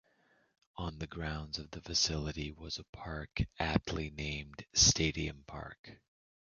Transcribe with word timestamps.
On 0.77 0.97
the 0.97 1.05
grounds 1.05 1.59
of 1.59 1.69
the 1.69 1.79
facility 1.81 2.51
was 2.51 2.79
a 2.79 2.83
park, 2.85 3.43
aptly 3.59 4.09
named 4.09 4.65
"Stadium 4.73 5.43
Park". 5.45 5.99